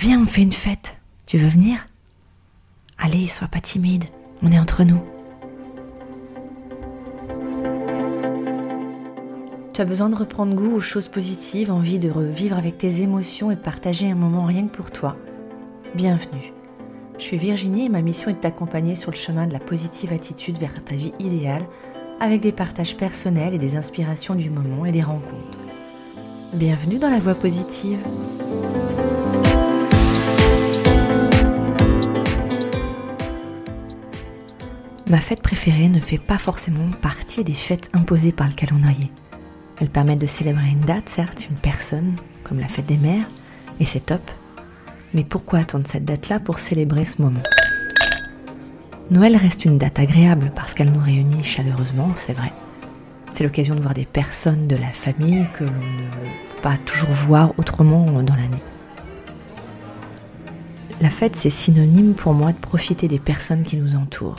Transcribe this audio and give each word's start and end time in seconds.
Viens, 0.00 0.22
on 0.22 0.24
fait 0.24 0.40
une 0.40 0.50
fête. 0.50 0.96
Tu 1.26 1.36
veux 1.36 1.50
venir? 1.50 1.86
Allez, 2.96 3.28
sois 3.28 3.48
pas 3.48 3.60
timide, 3.60 4.04
on 4.42 4.50
est 4.50 4.58
entre 4.58 4.82
nous. 4.82 5.02
Tu 9.74 9.80
as 9.82 9.84
besoin 9.84 10.08
de 10.08 10.14
reprendre 10.14 10.54
goût 10.54 10.74
aux 10.74 10.80
choses 10.80 11.08
positives, 11.08 11.70
envie 11.70 11.98
de 11.98 12.08
revivre 12.08 12.56
avec 12.56 12.78
tes 12.78 13.02
émotions 13.02 13.50
et 13.50 13.56
de 13.56 13.60
partager 13.60 14.10
un 14.10 14.14
moment 14.14 14.46
rien 14.46 14.68
que 14.68 14.74
pour 14.74 14.90
toi. 14.90 15.18
Bienvenue. 15.94 16.54
Je 17.18 17.24
suis 17.24 17.36
Virginie 17.36 17.84
et 17.84 17.90
ma 17.90 18.00
mission 18.00 18.30
est 18.30 18.34
de 18.34 18.38
t'accompagner 18.38 18.94
sur 18.94 19.10
le 19.10 19.18
chemin 19.18 19.46
de 19.46 19.52
la 19.52 19.60
positive 19.60 20.14
attitude 20.14 20.56
vers 20.56 20.82
ta 20.82 20.94
vie 20.94 21.12
idéale 21.18 21.66
avec 22.20 22.40
des 22.40 22.52
partages 22.52 22.96
personnels 22.96 23.52
et 23.52 23.58
des 23.58 23.76
inspirations 23.76 24.34
du 24.34 24.48
moment 24.48 24.86
et 24.86 24.92
des 24.92 25.02
rencontres. 25.02 25.58
Bienvenue 26.54 26.98
dans 26.98 27.10
la 27.10 27.18
voie 27.18 27.34
positive. 27.34 27.98
Ma 35.10 35.20
fête 35.20 35.42
préférée 35.42 35.88
ne 35.88 35.98
fait 35.98 36.18
pas 36.18 36.38
forcément 36.38 36.88
partie 37.02 37.42
des 37.42 37.52
fêtes 37.52 37.90
imposées 37.94 38.30
par 38.30 38.46
le 38.46 38.54
calendrier. 38.54 39.10
Elles 39.80 39.90
permettent 39.90 40.20
de 40.20 40.26
célébrer 40.26 40.68
une 40.68 40.82
date, 40.82 41.08
certes, 41.08 41.48
une 41.50 41.56
personne, 41.56 42.14
comme 42.44 42.60
la 42.60 42.68
fête 42.68 42.86
des 42.86 42.96
mères, 42.96 43.26
et 43.80 43.84
c'est 43.84 44.06
top. 44.06 44.20
Mais 45.12 45.24
pourquoi 45.24 45.58
attendre 45.58 45.88
cette 45.88 46.04
date-là 46.04 46.38
pour 46.38 46.60
célébrer 46.60 47.04
ce 47.04 47.22
moment? 47.22 47.42
Noël 49.10 49.36
reste 49.36 49.64
une 49.64 49.78
date 49.78 49.98
agréable 49.98 50.52
parce 50.54 50.74
qu'elle 50.74 50.92
nous 50.92 51.02
réunit 51.02 51.42
chaleureusement, 51.42 52.12
c'est 52.14 52.32
vrai. 52.32 52.52
C'est 53.30 53.42
l'occasion 53.42 53.74
de 53.74 53.80
voir 53.80 53.94
des 53.94 54.06
personnes 54.06 54.68
de 54.68 54.76
la 54.76 54.92
famille 54.92 55.44
que 55.54 55.64
l'on 55.64 55.72
ne 55.72 56.08
peut 56.08 56.60
pas 56.62 56.76
toujours 56.86 57.10
voir 57.10 57.52
autrement 57.58 58.22
dans 58.22 58.36
l'année. 58.36 58.62
La 61.00 61.10
fête, 61.10 61.34
c'est 61.34 61.50
synonyme 61.50 62.14
pour 62.14 62.32
moi 62.32 62.52
de 62.52 62.58
profiter 62.58 63.08
des 63.08 63.18
personnes 63.18 63.64
qui 63.64 63.76
nous 63.76 63.96
entourent 63.96 64.36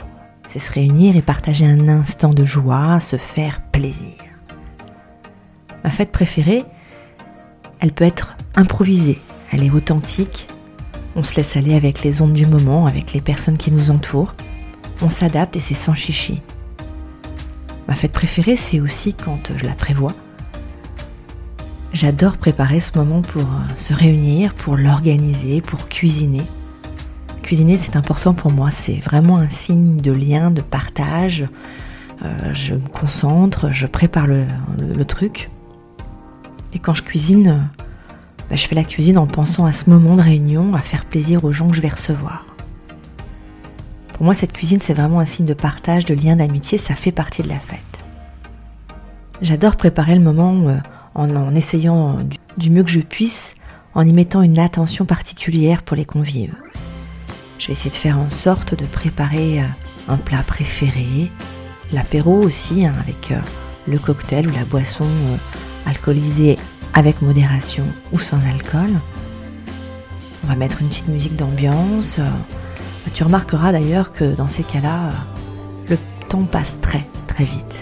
c'est 0.52 0.58
se 0.58 0.72
réunir 0.72 1.16
et 1.16 1.22
partager 1.22 1.64
un 1.64 1.88
instant 1.88 2.34
de 2.34 2.44
joie, 2.44 3.00
se 3.00 3.16
faire 3.16 3.62
plaisir. 3.72 4.18
Ma 5.82 5.90
fête 5.90 6.12
préférée, 6.12 6.66
elle 7.80 7.92
peut 7.92 8.04
être 8.04 8.36
improvisée, 8.54 9.18
elle 9.50 9.64
est 9.64 9.70
authentique, 9.70 10.48
on 11.16 11.22
se 11.22 11.36
laisse 11.36 11.56
aller 11.56 11.74
avec 11.74 12.02
les 12.02 12.20
ondes 12.20 12.34
du 12.34 12.44
moment, 12.44 12.86
avec 12.86 13.14
les 13.14 13.22
personnes 13.22 13.56
qui 13.56 13.70
nous 13.70 13.90
entourent, 13.90 14.34
on 15.00 15.08
s'adapte 15.08 15.56
et 15.56 15.60
c'est 15.60 15.72
sans 15.72 15.94
chichi. 15.94 16.42
Ma 17.88 17.94
fête 17.94 18.12
préférée, 18.12 18.56
c'est 18.56 18.80
aussi 18.80 19.14
quand 19.14 19.52
je 19.56 19.64
la 19.64 19.72
prévois. 19.72 20.14
J'adore 21.94 22.36
préparer 22.36 22.80
ce 22.80 22.98
moment 22.98 23.22
pour 23.22 23.48
se 23.76 23.94
réunir, 23.94 24.52
pour 24.52 24.76
l'organiser, 24.76 25.62
pour 25.62 25.88
cuisiner. 25.88 26.42
Cuisiner, 27.52 27.76
c'est 27.76 27.96
important 27.96 28.32
pour 28.32 28.50
moi. 28.50 28.70
C'est 28.70 28.94
vraiment 29.00 29.36
un 29.36 29.46
signe 29.46 29.98
de 29.98 30.10
lien, 30.10 30.50
de 30.50 30.62
partage. 30.62 31.46
Euh, 32.24 32.54
je 32.54 32.76
me 32.76 32.88
concentre, 32.88 33.70
je 33.70 33.86
prépare 33.86 34.26
le, 34.26 34.46
truc. 35.04 35.50
Et 36.72 36.78
quand 36.78 36.94
je 36.94 37.02
cuisine, 37.02 37.68
bah, 38.48 38.56
je 38.56 38.66
fais 38.66 38.74
la 38.74 38.84
cuisine 38.84 39.18
en 39.18 39.26
pensant 39.26 39.66
à 39.66 39.72
ce 39.72 39.90
moment 39.90 40.16
de 40.16 40.22
réunion, 40.22 40.72
à 40.72 40.78
faire 40.78 41.04
plaisir 41.04 41.44
aux 41.44 41.52
gens 41.52 41.68
que 41.68 41.76
je 41.76 41.82
vais 41.82 41.90
recevoir. 41.90 42.46
Pour 44.14 44.24
moi, 44.24 44.32
cette 44.32 44.54
cuisine, 44.54 44.80
c'est 44.80 44.94
vraiment 44.94 45.20
un 45.20 45.26
signe 45.26 45.44
de 45.44 45.52
partage, 45.52 46.06
de 46.06 46.14
lien, 46.14 46.36
d'amitié. 46.36 46.78
Ça 46.78 46.94
fait 46.94 47.12
partie 47.12 47.42
de 47.42 47.50
la 47.50 47.58
fête. 47.58 48.02
J'adore 49.42 49.76
préparer 49.76 50.14
le 50.14 50.22
moment 50.22 50.54
euh, 50.68 50.78
en, 51.14 51.54
essayant 51.54 52.16
du 52.56 52.70
mieux 52.70 52.82
que 52.82 52.90
je 52.90 53.00
puisse, 53.00 53.56
en 53.94 54.08
y 54.08 54.12
mettant 54.14 54.40
une 54.40 54.58
attention 54.58 55.04
particulière 55.04 55.82
pour 55.82 55.98
les 55.98 56.06
convives. 56.06 56.56
Je 57.62 57.68
vais 57.68 57.74
essayer 57.74 57.90
de 57.90 57.94
faire 57.94 58.18
en 58.18 58.28
sorte 58.28 58.74
de 58.74 58.84
préparer 58.84 59.60
euh, 59.60 59.66
un 60.08 60.16
plat 60.16 60.42
préféré, 60.44 61.30
l'apéro 61.92 62.42
aussi, 62.42 62.84
hein, 62.84 62.92
avec 62.98 63.30
euh, 63.30 63.38
le 63.86 64.00
cocktail 64.00 64.48
ou 64.48 64.52
la 64.52 64.64
boisson 64.64 65.04
euh, 65.04 65.36
alcoolisée 65.86 66.58
avec 66.92 67.22
modération 67.22 67.84
ou 68.10 68.18
sans 68.18 68.44
alcool. 68.48 68.90
On 70.42 70.48
va 70.48 70.56
mettre 70.56 70.82
une 70.82 70.88
petite 70.88 71.06
musique 71.06 71.36
d'ambiance. 71.36 72.18
Tu 73.14 73.22
remarqueras 73.22 73.70
d'ailleurs 73.70 74.10
que 74.10 74.34
dans 74.34 74.48
ces 74.48 74.64
cas-là, 74.64 75.12
le 75.88 75.98
temps 76.28 76.42
passe 76.42 76.80
très 76.80 77.06
très 77.28 77.44
vite. 77.44 77.78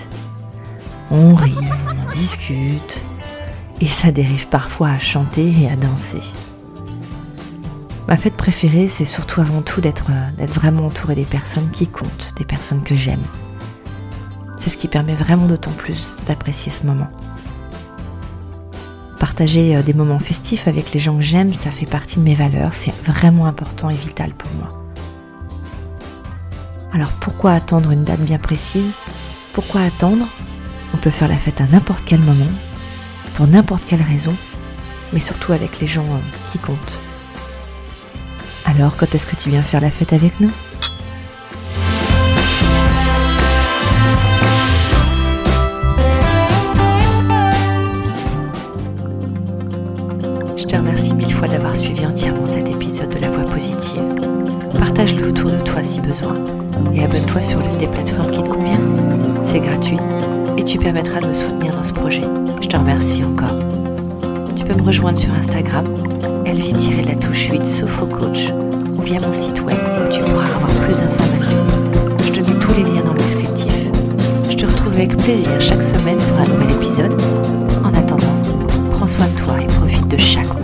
On 1.11 1.35
rit, 1.35 1.55
on 1.89 2.13
discute, 2.13 3.01
et 3.81 3.87
ça 3.87 4.13
dérive 4.13 4.47
parfois 4.49 4.91
à 4.91 4.99
chanter 4.99 5.51
et 5.63 5.71
à 5.71 5.77
danser. 5.77 6.21
Ma 8.11 8.17
fête 8.17 8.37
préférée, 8.37 8.89
c'est 8.89 9.05
surtout 9.05 9.41
avant 9.41 9.63
tout 9.63 9.81
d'être 9.81 10.07
euh, 10.11 10.47
vraiment 10.47 10.87
entouré 10.87 11.15
des 11.15 11.25
personnes 11.25 11.71
qui 11.71 11.87
comptent, 11.87 12.35
des 12.37 12.45
personnes 12.45 12.83
que 12.83 12.97
j'aime. 12.97 13.23
C'est 14.57 14.69
ce 14.69 14.77
qui 14.77 14.89
permet 14.89 15.15
vraiment 15.15 15.47
d'autant 15.47 15.71
plus 15.71 16.17
d'apprécier 16.27 16.73
ce 16.73 16.85
moment. 16.85 17.07
Partager 19.21 19.77
euh, 19.77 19.83
des 19.83 19.95
moments 19.95 20.19
festifs 20.19 20.67
avec 20.67 20.93
les 20.93 20.99
gens 20.99 21.15
que 21.19 21.23
j'aime, 21.23 21.55
ça 21.55 21.71
fait 21.71 21.89
partie 21.89 22.19
de 22.19 22.25
mes 22.25 22.35
valeurs, 22.35 22.75
c'est 22.75 22.93
vraiment 23.05 23.47
important 23.47 23.91
et 23.91 23.97
vital 23.97 24.33
pour 24.33 24.51
moi. 24.55 24.69
Alors 26.93 27.13
pourquoi 27.21 27.53
attendre 27.53 27.93
une 27.93 28.03
date 28.03 28.23
bien 28.23 28.39
précise? 28.39 28.91
Pourquoi 29.53 29.83
attendre? 29.83 30.27
On 30.95 30.97
peut 30.97 31.11
faire 31.11 31.29
la 31.29 31.37
fête 31.37 31.61
à 31.61 31.67
n'importe 31.69 32.03
quel 32.05 32.21
moment, 32.21 32.51
pour 33.37 33.47
n'importe 33.47 33.85
quelle 33.87 34.03
raison, 34.03 34.35
mais 35.13 35.21
surtout 35.21 35.53
avec 35.53 35.79
les 35.79 35.87
gens 35.87 36.07
euh, 36.07 36.51
qui 36.51 36.59
comptent. 36.59 36.99
Alors, 38.77 38.97
quand 38.97 39.13
est-ce 39.17 39.27
que 39.27 39.35
tu 39.35 39.51
viens 39.51 39.65
faire 39.65 39.81
la 39.81 39.91
fête 39.91 40.13
avec 40.13 40.39
nous? 40.39 40.51
Je 50.57 50.65
te 50.65 50.77
remercie 50.77 51.15
mille 51.15 51.35
fois 51.35 51.49
d'avoir 51.49 51.75
suivi 51.75 52.07
entièrement 52.07 52.47
cet 52.47 52.69
épisode 52.69 53.13
de 53.13 53.19
La 53.19 53.31
Voix 53.31 53.51
Positive. 53.53 54.05
Partage-le 54.79 55.27
autour 55.27 55.51
de 55.51 55.59
toi 55.59 55.83
si 55.83 56.01
besoin 56.01 56.37
et 56.95 57.03
abonne-toi 57.03 57.43
sur 57.43 57.59
l'une 57.59 57.77
des 57.77 57.89
plateformes 57.89 58.31
qui 58.31 58.43
te 58.43 58.49
convient. 58.49 58.79
C'est 59.43 59.59
gratuit 59.59 59.99
et 60.57 60.63
tu 60.63 60.79
permettras 60.79 61.21
de 61.21 61.27
me 61.27 61.35
soutenir 61.35 61.75
dans 61.75 61.83
ce 61.83 61.93
projet. 61.93 62.23
Je 62.63 62.69
te 62.69 62.77
remercie 62.77 63.25
encore. 63.25 63.59
Tu 64.55 64.65
peux 64.65 64.75
me 64.75 64.83
rejoindre 64.83 65.19
sur 65.19 65.35
Instagram 65.35 65.87
tirer 67.41 67.59
la 67.59 67.65
touche 67.65 67.81
8 67.81 68.11
Coach 68.11 68.53
ou 68.97 69.03
via 69.03 69.21
mon 69.21 69.33
site 69.33 69.61
web 69.63 69.77
où 69.77 70.13
tu 70.13 70.21
pourras 70.21 70.45
avoir 70.45 70.71
plus 70.85 70.95
d'informations. 70.95 71.67
Je 72.25 72.31
te 72.33 72.41
mets 72.41 72.59
tous 72.59 72.75
les 72.75 72.83
liens 72.83 73.03
dans 73.03 73.13
le 73.13 73.19
descriptif. 73.19 73.73
Je 74.51 74.57
te 74.57 74.67
retrouve 74.67 74.95
avec 74.95 75.17
plaisir 75.17 75.61
chaque 75.61 75.83
semaine 75.83 76.19
pour 76.19 76.39
un 76.39 76.49
nouvel 76.49 76.71
épisode. 76.77 77.23
En 77.83 77.95
attendant, 77.95 78.37
prends 78.93 79.09
soin 79.09 79.27
de 79.29 79.37
toi 79.39 79.55
et 79.61 79.67
profite 79.67 80.09
de 80.09 80.19
chaque. 80.19 80.60